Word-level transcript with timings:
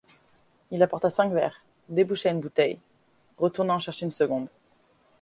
Il 0.71 0.81
apporta 0.81 1.11
cinq 1.11 1.31
verres, 1.31 1.61
déboucha 1.89 2.31
une 2.31 2.39
bouteille, 2.39 2.79
retourna 3.37 3.75
en 3.75 3.79
chercher 3.79 4.07
une 4.07 4.11
seconde. 4.11 4.47